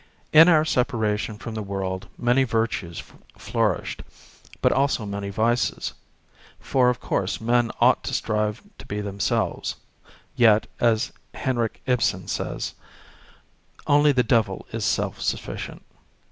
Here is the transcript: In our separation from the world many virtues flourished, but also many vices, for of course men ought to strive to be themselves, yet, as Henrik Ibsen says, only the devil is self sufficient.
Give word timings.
In 0.33 0.47
our 0.49 0.65
separation 0.65 1.37
from 1.37 1.53
the 1.53 1.61
world 1.61 2.07
many 2.17 2.43
virtues 2.43 3.03
flourished, 3.37 4.01
but 4.59 4.71
also 4.71 5.05
many 5.05 5.29
vices, 5.29 5.93
for 6.59 6.89
of 6.89 6.99
course 6.99 7.39
men 7.39 7.69
ought 7.79 8.03
to 8.05 8.13
strive 8.15 8.63
to 8.79 8.87
be 8.87 8.99
themselves, 8.99 9.75
yet, 10.35 10.65
as 10.79 11.13
Henrik 11.35 11.83
Ibsen 11.85 12.27
says, 12.27 12.73
only 13.85 14.11
the 14.11 14.23
devil 14.23 14.65
is 14.71 14.83
self 14.85 15.21
sufficient. 15.21 15.83